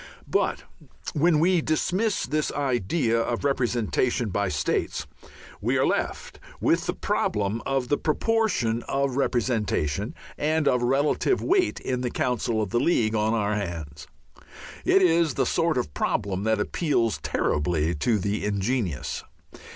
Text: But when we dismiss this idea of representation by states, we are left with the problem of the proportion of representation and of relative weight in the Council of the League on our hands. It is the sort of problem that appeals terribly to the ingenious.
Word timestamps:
But 0.27 0.63
when 1.13 1.39
we 1.39 1.61
dismiss 1.61 2.25
this 2.25 2.51
idea 2.53 3.19
of 3.21 3.43
representation 3.43 4.29
by 4.29 4.49
states, 4.49 5.05
we 5.61 5.77
are 5.77 5.85
left 5.85 6.39
with 6.59 6.87
the 6.87 6.95
problem 6.95 7.61
of 7.67 7.89
the 7.89 7.99
proportion 7.99 8.81
of 8.87 9.15
representation 9.15 10.15
and 10.39 10.67
of 10.67 10.81
relative 10.81 11.43
weight 11.43 11.79
in 11.79 12.01
the 12.01 12.09
Council 12.09 12.63
of 12.63 12.71
the 12.71 12.79
League 12.79 13.13
on 13.13 13.35
our 13.35 13.53
hands. 13.53 14.07
It 14.85 15.03
is 15.03 15.35
the 15.35 15.45
sort 15.45 15.77
of 15.77 15.93
problem 15.93 16.45
that 16.45 16.59
appeals 16.59 17.19
terribly 17.21 17.93
to 17.93 18.17
the 18.17 18.43
ingenious. 18.43 19.23